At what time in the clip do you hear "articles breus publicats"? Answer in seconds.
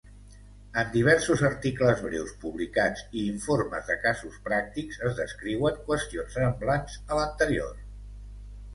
1.49-3.05